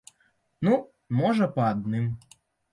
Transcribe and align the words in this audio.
Ну, 0.67 0.73
можа, 1.21 1.51
па 1.61 1.71
адным. 1.77 2.11